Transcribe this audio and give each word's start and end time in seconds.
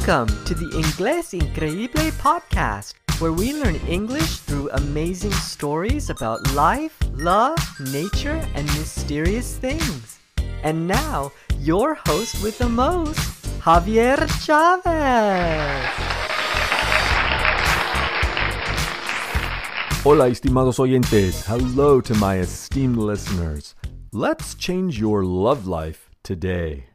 Welcome 0.00 0.44
to 0.46 0.54
the 0.54 0.64
Inglés 0.80 1.38
Increíble 1.38 2.10
podcast, 2.12 2.94
where 3.20 3.34
we 3.34 3.52
learn 3.52 3.76
English 3.86 4.38
through 4.38 4.70
amazing 4.70 5.32
stories 5.32 6.08
about 6.08 6.54
life, 6.54 6.96
love, 7.12 7.58
nature, 7.92 8.42
and 8.54 8.64
mysterious 8.78 9.58
things. 9.58 10.18
And 10.62 10.88
now, 10.88 11.32
your 11.58 11.98
host 12.06 12.42
with 12.42 12.56
the 12.56 12.68
most, 12.68 13.20
Javier 13.60 14.16
Chavez. 14.40 15.84
Hola, 20.02 20.30
estimados 20.30 20.78
oyentes. 20.78 21.44
Hello 21.44 22.00
to 22.00 22.14
my 22.14 22.38
esteemed 22.38 22.96
listeners. 22.96 23.74
Let's 24.12 24.54
change 24.54 24.98
your 24.98 25.26
love 25.26 25.66
life 25.66 26.08
today. 26.22 26.89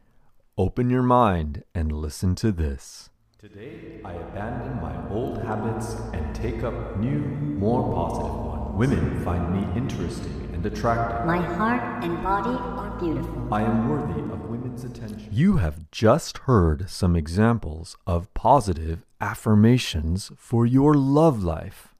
Open 0.58 0.88
your 0.88 1.02
mind 1.02 1.64
and 1.74 1.92
listen 1.92 2.34
to 2.36 2.50
this. 2.50 3.10
Today, 3.38 4.00
I 4.02 4.14
abandon 4.14 4.80
my 4.80 5.10
old 5.10 5.42
habits 5.42 5.96
and 6.14 6.34
take 6.34 6.62
up 6.62 6.96
new, 6.96 7.18
more 7.18 7.92
positive 7.92 8.34
ones. 8.34 8.74
Women 8.78 9.22
find 9.22 9.52
me 9.52 9.78
interesting 9.78 10.48
and 10.54 10.64
attractive. 10.64 11.26
My 11.26 11.42
heart 11.42 12.02
and 12.02 12.22
body 12.22 12.56
are 12.58 12.98
beautiful. 12.98 13.52
I 13.52 13.64
am 13.64 13.90
worthy 13.90 14.18
of 14.32 14.48
women's 14.48 14.82
attention. 14.82 15.28
You 15.30 15.58
have 15.58 15.90
just 15.90 16.38
heard 16.38 16.88
some 16.88 17.16
examples 17.16 17.94
of 18.06 18.32
positive 18.32 19.04
affirmations 19.20 20.32
for 20.38 20.64
your 20.64 20.94
love 20.94 21.42
life. 21.42 21.94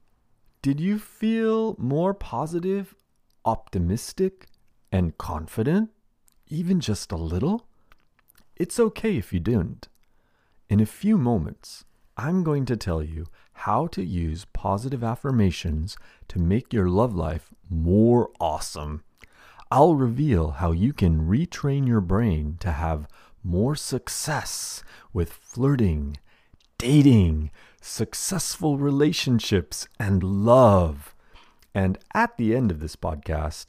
Did 0.63 0.79
you 0.79 0.97
feel 0.97 1.75
more 1.77 2.15
positive, 2.15 2.95
optimistic, 3.45 4.47
and 4.91 5.15
confident? 5.19 5.91
Even 6.47 6.79
just 6.79 7.11
a 7.11 7.17
little? 7.17 7.66
It's 8.59 8.79
okay 8.79 9.17
if 9.17 9.31
you 9.31 9.39
didn't. 9.39 9.87
In 10.67 10.79
a 10.79 10.85
few 10.85 11.17
moments, 11.17 11.85
I'm 12.17 12.43
going 12.43 12.65
to 12.65 12.75
tell 12.75 13.03
you 13.03 13.27
how 13.53 13.85
to 13.87 14.03
use 14.03 14.45
positive 14.45 15.03
affirmations 15.03 15.95
to 16.29 16.39
make 16.39 16.73
your 16.73 16.89
love 16.89 17.13
life 17.13 17.53
more 17.69 18.31
awesome. 18.39 19.03
I'll 19.69 19.95
reveal 19.95 20.51
how 20.51 20.71
you 20.71 20.91
can 20.91 21.27
retrain 21.27 21.87
your 21.87 22.01
brain 22.01 22.57
to 22.61 22.71
have 22.71 23.07
more 23.43 23.75
success 23.75 24.83
with 25.13 25.31
flirting, 25.31 26.17
dating, 26.79 27.51
successful 27.79 28.77
relationships, 28.77 29.87
and 29.99 30.23
love. 30.23 31.15
And 31.75 31.99
at 32.15 32.37
the 32.37 32.55
end 32.55 32.71
of 32.71 32.79
this 32.79 32.95
podcast, 32.95 33.67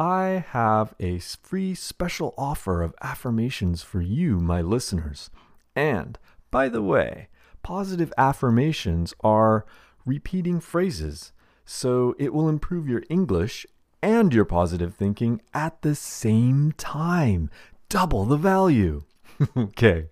I 0.00 0.46
have 0.52 0.94
a 0.98 1.18
free 1.18 1.74
special 1.74 2.32
offer 2.38 2.82
of 2.82 2.94
affirmations 3.02 3.82
for 3.82 4.00
you, 4.00 4.40
my 4.40 4.62
listeners. 4.62 5.28
And, 5.76 6.18
by 6.50 6.70
the 6.70 6.80
way, 6.80 7.28
positive 7.62 8.10
affirmations 8.16 9.12
are 9.20 9.66
repeating 10.06 10.58
phrases, 10.58 11.32
so 11.66 12.14
it 12.18 12.32
will 12.32 12.48
improve 12.48 12.88
your 12.88 13.02
English 13.10 13.66
and 14.02 14.32
your 14.32 14.46
positive 14.46 14.94
thinking 14.94 15.42
at 15.52 15.82
the 15.82 15.94
same 15.94 16.72
time. 16.78 17.50
Double 17.90 18.24
the 18.24 18.38
value. 18.38 19.02
okay, 19.54 20.06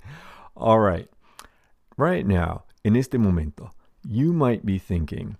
all 0.54 0.80
right. 0.80 1.08
Right 1.96 2.26
now, 2.26 2.64
in 2.84 2.94
este 2.94 3.14
momento, 3.14 3.70
you 4.06 4.34
might 4.34 4.66
be 4.66 4.78
thinking, 4.78 5.38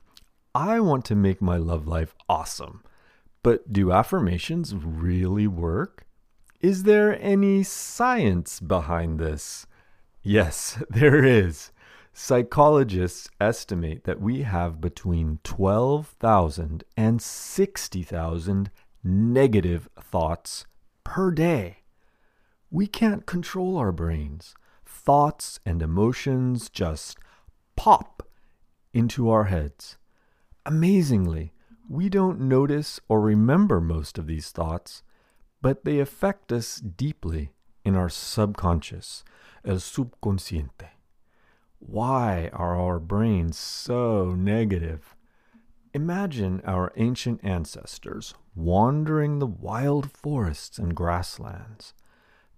I 0.55 0.81
want 0.81 1.05
to 1.05 1.15
make 1.15 1.43
my 1.43 1.59
love 1.59 1.87
life 1.87 2.15
awesome. 2.31 2.83
But 3.43 3.73
do 3.73 3.93
affirmations 3.93 4.75
really 4.75 5.47
work? 5.47 6.07
Is 6.61 6.83
there 6.83 7.21
any 7.23 7.63
science 7.63 8.59
behind 8.61 9.19
this? 9.19 9.67
Yes, 10.23 10.83
there 10.91 11.25
is. 11.25 11.71
Psychologists 12.13 13.31
estimate 13.41 14.03
that 14.05 14.21
we 14.21 14.43
have 14.43 14.81
between 14.81 15.39
12,000 15.45 16.83
and 16.97 17.23
60,000 17.23 18.71
negative 19.05 19.89
thoughts 20.01 20.67
per 21.05 21.31
day. 21.31 21.79
We 22.71 22.89
can't 22.89 23.25
control 23.25 23.77
our 23.77 23.93
brains. 23.93 24.55
Thoughts 24.85 25.61
and 25.65 25.81
emotions 25.81 26.69
just 26.69 27.19
pop 27.77 28.29
into 28.93 29.31
our 29.31 29.45
heads. 29.45 29.97
Amazingly, 30.67 31.53
we 31.89 32.09
don't 32.09 32.41
notice 32.41 33.01
or 33.09 33.21
remember 33.21 33.81
most 33.81 34.19
of 34.19 34.27
these 34.27 34.51
thoughts, 34.51 35.03
but 35.63 35.85
they 35.85 35.99
affect 35.99 36.53
us 36.53 36.77
deeply 36.77 37.51
in 37.85 37.97
our 37.97 38.11
subconscious, 38.11 39.25
el 39.65 39.77
subconsciente. 39.77 40.91
Why 41.79 42.51
are 42.53 42.79
our 42.79 42.99
brains 42.99 43.57
so 43.57 44.35
negative? 44.37 45.15
Imagine 45.95 46.61
our 46.67 46.93
ancient 46.97 47.43
ancestors 47.43 48.35
wandering 48.55 49.39
the 49.39 49.47
wild 49.47 50.11
forests 50.11 50.79
and 50.79 50.95
grasslands. 50.95 51.95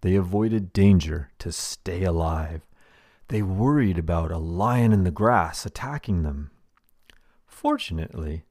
They 0.00 0.16
avoided 0.16 0.72
danger 0.72 1.30
to 1.38 1.52
stay 1.52 2.02
alive. 2.02 2.62
They 3.28 3.42
worried 3.42 3.98
about 3.98 4.32
a 4.32 4.38
lion 4.38 4.92
in 4.92 5.04
the 5.04 5.10
grass 5.10 5.64
attacking 5.64 6.22
them. 6.22 6.50
Fortunately, 7.46 8.44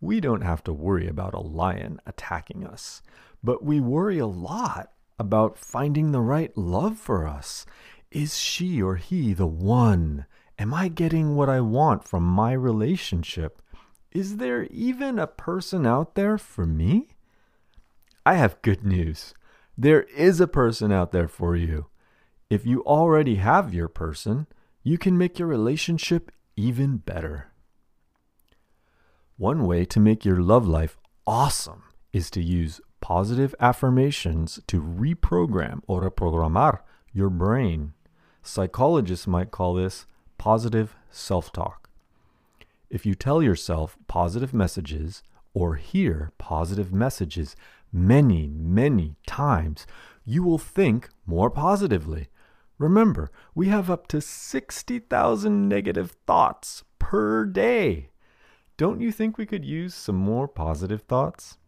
we 0.00 0.20
don't 0.20 0.42
have 0.42 0.62
to 0.64 0.72
worry 0.72 1.08
about 1.08 1.34
a 1.34 1.40
lion 1.40 2.00
attacking 2.06 2.66
us, 2.66 3.02
but 3.42 3.64
we 3.64 3.80
worry 3.80 4.18
a 4.18 4.26
lot 4.26 4.92
about 5.18 5.58
finding 5.58 6.12
the 6.12 6.20
right 6.20 6.56
love 6.56 6.98
for 6.98 7.26
us. 7.26 7.66
Is 8.10 8.38
she 8.38 8.80
or 8.80 8.96
he 8.96 9.34
the 9.34 9.46
one? 9.46 10.26
Am 10.58 10.72
I 10.72 10.88
getting 10.88 11.36
what 11.36 11.48
I 11.48 11.60
want 11.60 12.04
from 12.04 12.22
my 12.24 12.52
relationship? 12.52 13.60
Is 14.12 14.36
there 14.36 14.64
even 14.70 15.18
a 15.18 15.26
person 15.26 15.86
out 15.86 16.14
there 16.14 16.38
for 16.38 16.64
me? 16.64 17.08
I 18.24 18.34
have 18.34 18.62
good 18.62 18.84
news. 18.84 19.34
There 19.76 20.02
is 20.02 20.40
a 20.40 20.48
person 20.48 20.90
out 20.90 21.12
there 21.12 21.28
for 21.28 21.54
you. 21.54 21.86
If 22.50 22.64
you 22.64 22.82
already 22.84 23.36
have 23.36 23.74
your 23.74 23.88
person, 23.88 24.46
you 24.82 24.96
can 24.96 25.18
make 25.18 25.38
your 25.38 25.48
relationship 25.48 26.32
even 26.56 26.96
better. 26.96 27.52
One 29.38 29.66
way 29.68 29.84
to 29.84 30.00
make 30.00 30.24
your 30.24 30.40
love 30.42 30.66
life 30.66 30.98
awesome 31.24 31.84
is 32.12 32.28
to 32.32 32.42
use 32.42 32.80
positive 33.00 33.54
affirmations 33.60 34.58
to 34.66 34.82
reprogram 34.82 35.80
or 35.86 36.02
reprogramar 36.10 36.80
your 37.12 37.30
brain. 37.30 37.92
Psychologists 38.42 39.28
might 39.28 39.52
call 39.52 39.74
this 39.74 40.06
positive 40.38 40.96
self 41.12 41.52
talk. 41.52 41.88
If 42.90 43.06
you 43.06 43.14
tell 43.14 43.40
yourself 43.40 43.96
positive 44.08 44.52
messages 44.52 45.22
or 45.54 45.76
hear 45.76 46.32
positive 46.38 46.92
messages 46.92 47.54
many, 47.92 48.48
many 48.48 49.14
times, 49.24 49.86
you 50.24 50.42
will 50.42 50.58
think 50.58 51.10
more 51.26 51.48
positively. 51.48 52.26
Remember, 52.76 53.30
we 53.54 53.68
have 53.68 53.88
up 53.88 54.08
to 54.08 54.20
60,000 54.20 55.68
negative 55.68 56.16
thoughts 56.26 56.82
per 56.98 57.44
day. 57.44 58.08
Don't 58.78 59.00
you 59.00 59.10
think 59.10 59.36
we 59.36 59.44
could 59.44 59.64
use 59.64 59.92
some 59.92 60.14
more 60.14 60.46
positive 60.46 61.02
thoughts? 61.02 61.58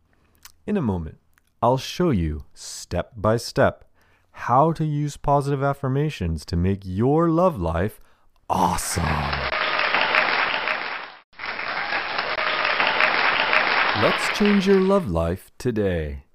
In 0.65 0.76
a 0.76 0.81
moment, 0.81 1.19
I'll 1.60 1.76
show 1.76 2.10
you 2.10 2.44
step 2.54 3.15
by 3.16 3.37
step 3.37 3.84
how 4.47 4.71
to 4.71 4.84
use 4.84 5.16
positive 5.16 5.60
affirmations 5.60 6.44
to 6.44 6.56
make 6.56 6.82
your 6.84 7.28
love 7.28 7.60
life 7.60 8.00
awesome. 8.48 9.03
Let's 14.00 14.38
change 14.38 14.69
your 14.69 14.81
love 14.81 15.10
life 15.10 15.50
today. 15.59 16.27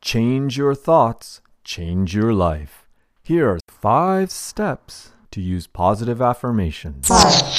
Change 0.00 0.56
your 0.56 0.74
thoughts, 0.74 1.42
change 1.62 2.14
your 2.14 2.32
life. 2.32 2.86
Here 3.22 3.50
are 3.50 3.58
five 3.68 4.30
steps 4.30 5.10
to 5.32 5.42
use 5.42 5.66
positive 5.66 6.22
affirmations. 6.22 7.06
Five, 7.06 7.52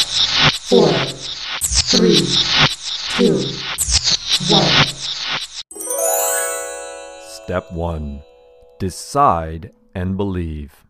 four, 0.56 0.90
three, 1.62 2.18
two, 3.18 3.34
one. 4.54 4.86
Step 7.44 7.72
1 7.72 8.22
Decide 8.80 9.72
and 9.96 10.18
believe. 10.18 10.86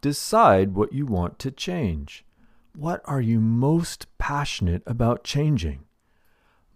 Decide 0.00 0.74
what 0.74 0.92
you 0.92 1.06
want 1.06 1.38
to 1.38 1.50
change. 1.50 2.24
What 2.74 3.00
are 3.04 3.20
you 3.20 3.40
most 3.40 4.06
passionate 4.18 4.82
about 4.86 5.24
changing? 5.24 5.84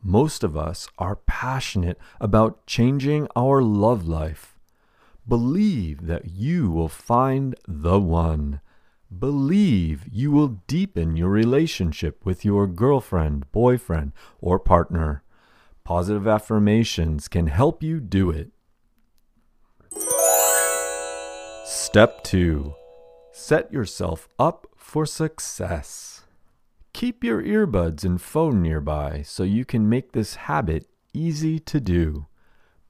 Most 0.02 0.44
of 0.44 0.56
us 0.56 0.88
are 0.98 1.16
passionate 1.16 1.98
about 2.20 2.66
changing 2.66 3.28
our 3.34 3.62
love 3.62 4.06
life. 4.06 4.58
Believe 5.26 6.06
that 6.06 6.30
you 6.30 6.70
will 6.70 6.88
find 6.88 7.54
the 7.66 7.98
one. 7.98 8.60
Believe 9.18 10.06
you 10.10 10.30
will 10.30 10.60
deepen 10.66 11.16
your 11.16 11.28
relationship 11.28 12.24
with 12.24 12.44
your 12.44 12.66
girlfriend, 12.66 13.50
boyfriend, 13.52 14.12
or 14.40 14.58
partner. 14.58 15.22
Positive 15.84 16.26
affirmations 16.26 17.28
can 17.28 17.48
help 17.48 17.82
you 17.82 18.00
do 18.00 18.30
it. 18.30 18.50
Step 21.64 22.24
2 22.24 22.74
Set 23.32 23.72
yourself 23.72 24.28
up 24.38 24.66
for 24.76 25.04
success. 25.04 26.22
Keep 26.92 27.22
your 27.24 27.42
earbuds 27.42 28.04
and 28.04 28.22
phone 28.22 28.62
nearby 28.62 29.22
so 29.22 29.42
you 29.42 29.64
can 29.64 29.88
make 29.88 30.12
this 30.12 30.36
habit 30.36 30.86
easy 31.12 31.58
to 31.58 31.80
do. 31.80 32.26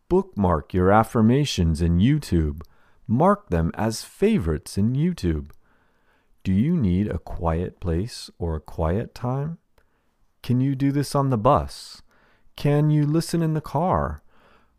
Bookmark 0.08 0.72
your 0.72 0.92
affirmations 0.92 1.82
in 1.82 1.98
YouTube. 1.98 2.62
Mark 3.08 3.48
them 3.48 3.72
as 3.74 4.04
favorites 4.04 4.78
in 4.78 4.92
YouTube. 4.92 5.50
Need 7.04 7.12
a 7.12 7.18
quiet 7.18 7.80
place 7.80 8.30
or 8.38 8.56
a 8.56 8.60
quiet 8.60 9.14
time? 9.14 9.58
Can 10.42 10.62
you 10.62 10.74
do 10.74 10.90
this 10.90 11.14
on 11.14 11.28
the 11.28 11.36
bus? 11.36 12.00
Can 12.56 12.88
you 12.88 13.04
listen 13.04 13.42
in 13.42 13.52
the 13.52 13.60
car? 13.60 14.22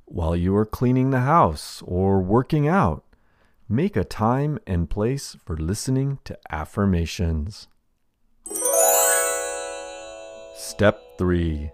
While 0.06 0.36
you 0.36 0.56
are 0.56 0.66
cleaning 0.66 1.12
the 1.12 1.19
house 1.19 1.83
or 1.86 2.19
working 2.22 2.68
out? 2.68 3.04
Make 3.69 3.95
a 3.95 4.04
time 4.04 4.57
and 4.66 4.89
place 4.89 5.38
for 5.45 5.56
listening 5.56 6.18
to 6.24 6.36
affirmations. 6.50 7.68
Step 10.56 11.19
3 11.19 11.69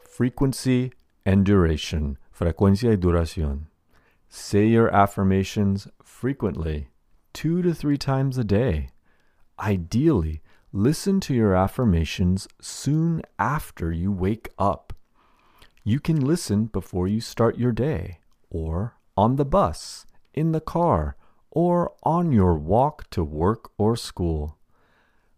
Frequency 0.00 0.92
and 1.24 1.44
Duration. 1.44 2.18
Frecuencia 2.36 2.90
y 2.90 2.96
duración. 2.96 3.66
Say 4.28 4.66
your 4.66 4.92
affirmations 4.92 5.86
frequently, 6.02 6.88
two 7.32 7.62
to 7.62 7.72
three 7.72 7.98
times 7.98 8.36
a 8.36 8.42
day. 8.42 8.91
Ideally, 9.58 10.42
listen 10.72 11.20
to 11.20 11.34
your 11.34 11.54
affirmations 11.54 12.48
soon 12.60 13.22
after 13.38 13.92
you 13.92 14.10
wake 14.10 14.48
up. 14.58 14.92
You 15.84 16.00
can 16.00 16.20
listen 16.20 16.66
before 16.66 17.08
you 17.08 17.20
start 17.20 17.58
your 17.58 17.72
day, 17.72 18.18
or 18.50 18.96
on 19.16 19.36
the 19.36 19.44
bus, 19.44 20.06
in 20.32 20.52
the 20.52 20.60
car, 20.60 21.16
or 21.50 21.92
on 22.02 22.32
your 22.32 22.54
walk 22.54 23.10
to 23.10 23.22
work 23.22 23.70
or 23.76 23.96
school. 23.96 24.56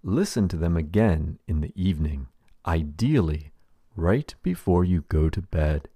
Listen 0.02 0.49
to 0.49 0.56
them 0.56 0.76
again 0.76 1.38
in 1.49 1.60
the 1.60 1.72
evening, 1.75 2.28
ideally, 2.67 3.50
right 3.96 4.34
before 4.43 4.84
you 4.84 5.05
go 5.08 5.28
to 5.28 5.40
bed. 5.40 5.88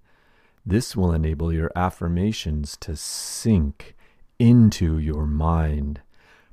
This 0.65 0.95
will 0.95 1.13
enable 1.13 1.53
your 1.53 1.71
affirmations 1.75 2.75
to 2.77 2.95
sink 2.95 3.95
into 4.39 4.97
your 4.97 5.25
mind. 5.25 6.01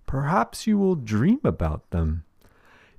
Perhaps 0.07 0.67
you 0.67 0.79
will 0.79 0.95
dream 0.95 1.41
about 1.45 1.91
them. 1.91 2.25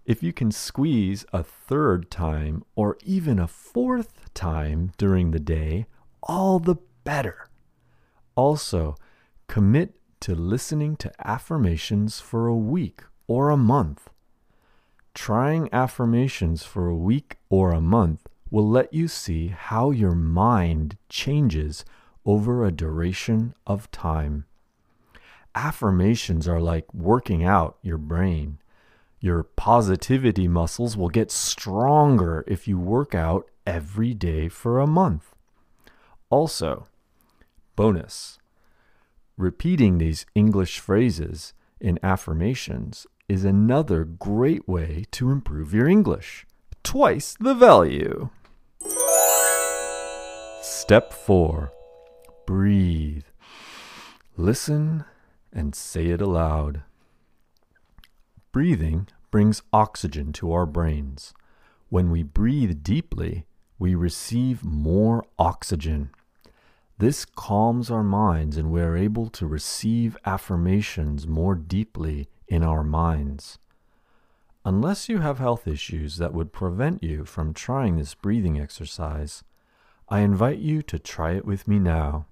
If 0.05 0.21
you 0.21 0.31
can 0.31 0.51
squeeze 0.51 1.25
a 1.33 1.43
third 1.43 2.11
time 2.11 2.63
or 2.75 2.97
even 3.03 3.39
a 3.39 3.47
fourth 3.47 4.33
time 4.33 4.91
during 4.97 5.31
the 5.31 5.39
day, 5.39 5.87
all 6.23 6.59
the 6.59 6.75
better. 7.03 7.49
Also, 8.35 8.95
commit 9.47 9.95
to 10.21 10.35
listening 10.35 10.95
to 10.97 11.11
affirmations 11.25 12.19
for 12.19 12.47
a 12.47 12.55
week 12.55 13.03
or 13.27 13.49
a 13.49 13.57
month. 13.57 14.09
Trying 15.13 15.69
affirmations 15.73 16.63
for 16.63 16.87
a 16.87 16.95
week 16.95 17.37
or 17.49 17.71
a 17.71 17.81
month 17.81 18.27
will 18.49 18.67
let 18.67 18.93
you 18.93 19.07
see 19.07 19.47
how 19.47 19.91
your 19.91 20.15
mind 20.15 20.97
changes 21.09 21.83
over 22.25 22.63
a 22.63 22.71
duration 22.71 23.53
of 23.65 23.89
time. 23.91 24.45
Affirmations 25.57 26.47
are 26.47 26.61
like 26.61 26.93
working 26.93 27.43
out 27.43 27.79
your 27.81 27.97
brain. 27.97 28.59
Your 29.19 29.41
positivity 29.41 30.47
muscles 30.47 30.95
will 30.95 31.09
get 31.09 31.31
stronger 31.31 32.43
if 32.45 32.67
you 32.67 32.77
work 32.77 33.15
out 33.15 33.49
every 33.65 34.13
day 34.13 34.49
for 34.49 34.79
a 34.79 34.85
month. 34.85 35.33
Also, 36.29 36.85
bonus 37.75 38.37
repeating 39.35 39.97
these 39.97 40.27
English 40.35 40.77
phrases 40.77 41.55
in 41.81 41.97
affirmations 42.03 43.07
is 43.27 43.43
another 43.43 44.03
great 44.03 44.67
way 44.69 45.05
to 45.09 45.31
improve 45.31 45.73
your 45.73 45.87
English. 45.87 46.45
Twice 46.83 47.35
the 47.39 47.55
value. 47.55 48.29
Step 50.61 51.11
4 51.11 51.71
Breathe. 52.45 53.25
Listen 54.37 55.03
and 55.57 55.75
say 55.75 56.07
it 56.07 56.21
aloud. 56.21 56.83
Breathing 58.51 59.07
brings 59.31 59.61
oxygen 59.73 60.31
to 60.33 60.53
our 60.53 60.65
brains. 60.65 61.33
When 61.89 62.11
we 62.11 62.23
breathe 62.23 62.83
deeply, 62.83 63.45
we 63.79 63.95
receive 63.95 64.63
more 64.63 65.25
oxygen. 65.37 66.11
This 66.99 67.25
calms 67.25 67.91
our 67.91 68.03
minds 68.03 68.55
and 68.55 68.71
we 68.71 68.81
are 68.81 68.95
able 68.95 69.29
to 69.31 69.47
receive 69.47 70.17
affirmations 70.25 71.27
more 71.27 71.55
deeply 71.55 72.29
in 72.47 72.63
our 72.63 72.83
minds. 72.83 73.57
Unless 74.63 75.09
you 75.09 75.19
have 75.19 75.39
health 75.39 75.67
issues 75.67 76.17
that 76.17 76.33
would 76.33 76.53
prevent 76.53 77.03
you 77.03 77.25
from 77.25 77.53
trying 77.53 77.97
this 77.97 78.13
breathing 78.13 78.59
exercise, 78.59 79.43
I 80.09 80.19
invite 80.19 80.59
you 80.59 80.81
to 80.83 80.99
try 80.99 81.33
it 81.33 81.45
with 81.45 81.67
me 81.67 81.79
now. 81.79 82.25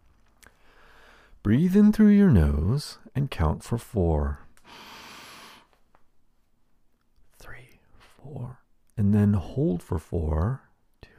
Breathe 1.45 1.75
in 1.75 1.93
through 1.93 2.07
your 2.07 2.31
nose 2.31 2.97
and 3.13 3.29
count 3.29 3.63
for 3.63 3.77
four. 3.77 4.47
Three, 7.37 7.81
four. 7.99 8.61
And 8.97 9.13
then 9.13 9.33
hold 9.33 9.83
for 9.83 9.99
four. 9.99 10.63
Two, 11.03 11.09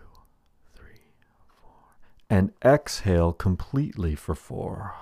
three, 0.75 1.12
four. 1.61 1.94
And 2.28 2.52
exhale 2.64 3.32
completely 3.32 4.17
for 4.17 4.34
four. 4.34 4.94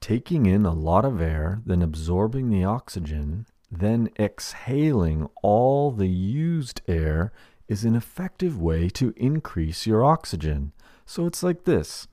Taking 0.00 0.46
in 0.46 0.64
a 0.64 0.72
lot 0.72 1.04
of 1.04 1.20
air, 1.20 1.60
then 1.66 1.82
absorbing 1.82 2.50
the 2.50 2.62
oxygen 2.62 3.46
then 3.68 4.08
exhaling 4.16 5.28
all 5.42 5.90
the 5.90 6.06
used 6.06 6.82
air 6.86 7.32
is 7.66 7.84
an 7.84 7.96
effective 7.96 8.60
way 8.60 8.88
to 8.90 9.12
increase 9.16 9.88
your 9.88 10.04
oxygen. 10.04 10.72
So 11.06 11.26
it's 11.26 11.42
like 11.42 11.64
this. 11.64 12.08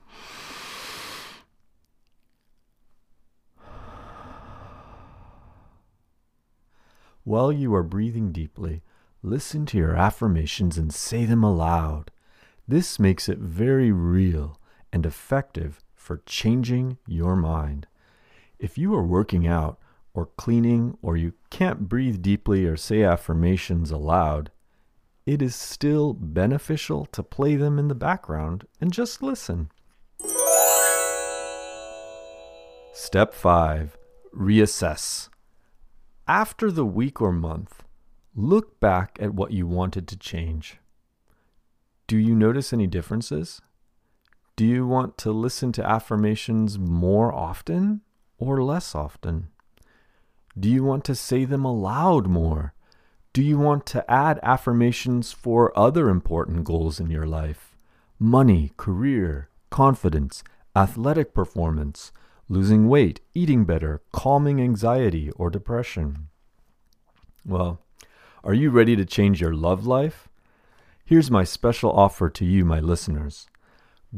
While 7.26 7.52
you 7.52 7.74
are 7.74 7.84
breathing 7.84 8.32
deeply, 8.32 8.84
listen 9.22 9.66
to 9.68 9.78
your 9.78 9.96
affirmations 9.96 10.78
and 10.78 10.94
say 10.94 11.26
them 11.26 11.44
aloud. 11.44 12.12
This 12.68 13.00
makes 13.00 13.28
it 13.28 13.40
very 13.40 13.92
real 13.92 14.60
and 14.92 15.06
effective 15.06 15.82
for 15.96 16.22
changing 16.26 16.98
your 17.08 17.36
mind. 17.36 17.88
If 18.60 18.78
you 18.78 18.94
are 18.94 19.04
working 19.04 19.48
out, 19.48 19.80
or 20.14 20.28
cleaning, 20.38 20.98
or 21.02 21.18
you 21.18 21.34
can't 21.50 21.90
breathe 21.90 22.22
deeply 22.22 22.66
or 22.66 22.78
say 22.78 23.04
affirmations 23.04 23.90
aloud, 23.90 24.52
it 25.26 25.42
is 25.42 25.56
still 25.56 26.14
beneficial 26.14 27.06
to 27.08 27.24
play 27.24 27.56
them 27.56 27.80
in 27.80 27.88
the 27.88 27.96
background 27.96 28.68
and 28.82 28.92
just 28.92 29.24
listen. 29.24 29.70
Step 32.94 33.34
5 33.34 33.98
Reassess. 34.36 35.30
After 36.28 36.72
the 36.72 36.86
week 36.86 37.22
or 37.22 37.32
month, 37.32 37.84
look 38.36 38.80
back 38.80 39.18
at 39.22 39.34
what 39.34 39.52
you 39.52 39.68
wanted 39.68 40.08
to 40.08 40.18
change. 40.18 40.80
Do 42.08 42.18
you 42.18 42.36
notice 42.36 42.74
any 42.74 42.88
differences? 42.88 43.62
Do 44.56 44.66
you 44.66 44.86
want 44.86 45.18
to 45.20 45.32
listen 45.32 45.72
to 45.74 45.88
affirmations 45.88 46.78
more 46.78 47.34
often 47.34 48.02
or 48.38 48.64
less 48.64 48.94
often? 48.94 49.48
Do 50.60 50.70
you 50.70 50.84
want 50.84 51.04
to 51.06 51.16
say 51.16 51.46
them 51.46 51.66
aloud 51.66 52.28
more? 52.28 52.74
Do 53.34 53.42
you 53.42 53.58
want 53.58 53.88
to 53.88 54.06
add 54.12 54.40
affirmations 54.44 55.32
for 55.32 55.76
other 55.76 56.08
important 56.08 56.66
goals 56.66 57.00
in 57.00 57.10
your 57.10 57.26
life? 57.26 57.76
Money, 58.20 58.74
career, 58.78 59.50
confidence, 59.72 60.44
athletic 60.76 61.34
performance, 61.34 62.12
losing 62.48 62.88
weight, 62.88 63.22
eating 63.34 63.66
better, 63.66 64.04
calming 64.12 64.62
anxiety 64.62 65.32
or 65.32 65.50
depression. 65.50 66.28
Well, 67.44 67.80
are 68.44 68.54
you 68.54 68.70
ready 68.70 68.96
to 68.96 69.04
change 69.04 69.42
your 69.42 69.56
love 69.56 69.88
life? 69.88 70.30
Here's 71.04 71.32
my 71.32 71.44
special 71.44 71.92
offer 71.92 72.30
to 72.30 72.46
you, 72.46 72.64
my 72.64 72.80
listeners. 72.80 73.48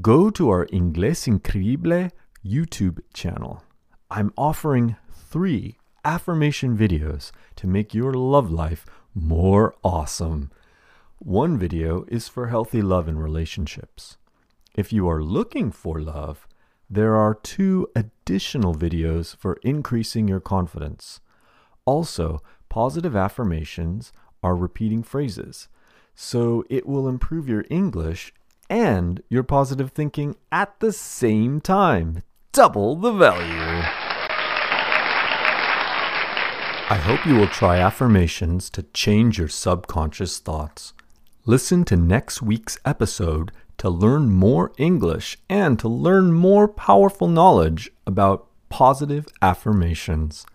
Go 0.02 0.30
to 0.32 0.50
our 0.50 0.66
Inglés 0.68 1.26
Increíble 1.26 2.12
YouTube 2.46 3.00
channel. 3.14 3.64
I'm 4.12 4.34
offering 4.38 4.98
three 5.14 5.78
affirmation 6.04 6.78
videos 6.78 7.32
to 7.56 7.66
make 7.66 7.94
your 7.94 8.14
love 8.14 8.52
life 8.52 8.86
more 9.16 9.74
awesome. 9.84 10.52
One 11.20 11.58
video 11.58 12.06
is 12.10 12.28
for 12.28 12.48
healthy 12.48 12.82
love 12.82 13.08
and 13.08 13.22
relationships. 13.22 14.18
If 14.76 14.92
you 14.92 15.08
are 15.08 15.24
looking 15.24 15.72
for 15.72 16.02
love, 16.02 16.48
there 16.90 17.16
are 17.16 17.34
two 17.34 17.88
additional 17.96 18.76
videos 18.76 19.36
for 19.36 19.58
increasing 19.64 20.28
your 20.28 20.42
confidence. 20.42 21.22
Also, 21.86 22.42
positive 22.70 23.16
affirmations 23.16 24.12
are 24.44 24.56
repeating 24.56 25.02
phrases, 25.02 25.70
so 26.14 26.64
it 26.70 26.86
will 26.86 27.08
improve 27.08 27.48
your 27.48 27.66
English 27.70 28.34
and 28.70 29.22
your 29.30 29.44
positive 29.44 29.92
thinking 29.92 30.36
at 30.52 30.80
the 30.80 30.92
same 30.92 31.62
time. 31.62 32.22
double 32.52 32.96
the 32.96 33.12
value. 33.12 34.05
I 36.88 36.98
hope 36.98 37.26
you 37.26 37.34
will 37.34 37.48
try 37.48 37.80
affirmations 37.80 38.70
to 38.70 38.84
change 38.94 39.40
your 39.40 39.48
subconscious 39.48 40.38
thoughts. 40.38 40.94
Listen 41.44 41.84
to 41.86 41.98
next 41.98 42.44
week's 42.44 42.78
episode 42.86 43.52
to 43.80 43.90
learn 43.90 44.30
more 44.30 44.72
English 44.78 45.40
and 45.50 45.80
to 45.80 45.88
learn 45.88 46.32
more 46.32 46.68
powerful 46.68 47.28
knowledge 47.28 47.90
about 48.06 48.46
positive 48.70 49.26
affirmations. 49.42 50.46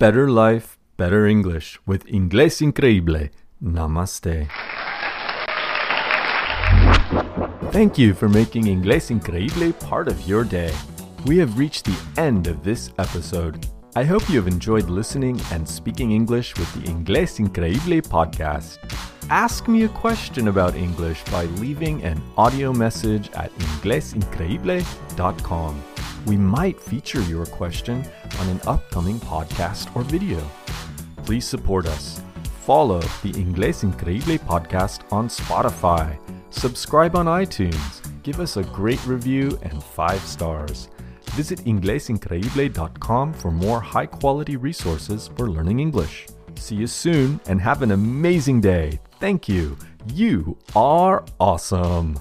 Better 0.00 0.28
life, 0.28 0.80
better 0.96 1.28
English 1.28 1.78
with 1.86 2.04
Inglés 2.06 2.60
Increíble. 2.60 3.30
Namaste. 3.62 4.50
Thank 7.70 7.96
you 7.96 8.14
for 8.14 8.28
making 8.28 8.64
Inglés 8.64 9.16
Increíble 9.16 9.78
part 9.78 10.08
of 10.08 10.26
your 10.26 10.42
day. 10.42 10.74
We 11.24 11.38
have 11.38 11.56
reached 11.56 11.84
the 11.84 11.98
end 12.16 12.48
of 12.48 12.64
this 12.64 12.90
episode. 12.98 13.64
I 13.98 14.04
hope 14.04 14.30
you 14.30 14.36
have 14.36 14.46
enjoyed 14.46 14.88
listening 14.88 15.40
and 15.50 15.68
speaking 15.68 16.12
English 16.12 16.56
with 16.56 16.72
the 16.74 16.82
Inglés 16.88 17.44
Increíble 17.44 18.00
podcast. 18.00 18.78
Ask 19.28 19.66
me 19.66 19.82
a 19.82 19.88
question 19.88 20.46
about 20.46 20.76
English 20.76 21.24
by 21.32 21.46
leaving 21.58 22.04
an 22.04 22.22
audio 22.36 22.72
message 22.72 23.28
at 23.32 23.52
inglesincreible.com. 23.58 25.82
We 26.26 26.36
might 26.36 26.80
feature 26.80 27.22
your 27.22 27.46
question 27.46 28.04
on 28.38 28.48
an 28.48 28.60
upcoming 28.68 29.18
podcast 29.18 29.96
or 29.96 30.02
video. 30.02 30.48
Please 31.24 31.44
support 31.44 31.86
us. 31.86 32.22
Follow 32.66 33.00
the 33.24 33.32
Inglés 33.32 33.82
Increíble 33.82 34.38
podcast 34.38 35.00
on 35.10 35.26
Spotify 35.26 36.16
Subscribe 36.50 37.14
on 37.14 37.26
iTunes, 37.26 38.00
give 38.22 38.40
us 38.40 38.56
a 38.56 38.64
great 38.64 39.04
review 39.06 39.58
and 39.62 39.82
five 39.82 40.20
stars. 40.22 40.88
Visit 41.38 41.60
inglesincreible.com 41.66 43.32
for 43.32 43.52
more 43.52 43.80
high 43.80 44.06
quality 44.06 44.56
resources 44.56 45.30
for 45.36 45.48
learning 45.48 45.78
English. 45.78 46.26
See 46.56 46.74
you 46.74 46.88
soon 46.88 47.40
and 47.46 47.60
have 47.60 47.82
an 47.82 47.92
amazing 47.92 48.60
day. 48.60 48.98
Thank 49.20 49.48
you. 49.48 49.78
You 50.12 50.58
are 50.74 51.24
awesome. 51.38 52.18